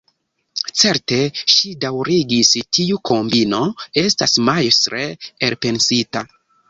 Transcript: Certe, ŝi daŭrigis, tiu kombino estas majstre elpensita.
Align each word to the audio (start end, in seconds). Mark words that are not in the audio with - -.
Certe, 0.83 1.17
ŝi 1.55 1.73
daŭrigis, 1.83 2.53
tiu 2.77 2.99
kombino 3.11 3.59
estas 4.05 4.35
majstre 4.49 5.05
elpensita. 5.51 6.25